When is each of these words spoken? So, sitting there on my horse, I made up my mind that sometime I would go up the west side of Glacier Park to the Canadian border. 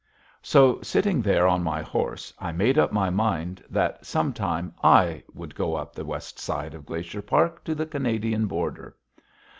So, 0.41 0.81
sitting 0.81 1.21
there 1.21 1.45
on 1.47 1.61
my 1.61 1.83
horse, 1.83 2.33
I 2.39 2.51
made 2.51 2.79
up 2.79 2.91
my 2.91 3.11
mind 3.11 3.63
that 3.69 4.03
sometime 4.03 4.73
I 4.83 5.21
would 5.31 5.53
go 5.53 5.75
up 5.75 5.93
the 5.93 6.03
west 6.05 6.39
side 6.39 6.73
of 6.73 6.87
Glacier 6.87 7.21
Park 7.21 7.63
to 7.65 7.75
the 7.75 7.85
Canadian 7.85 8.47
border. 8.47 8.97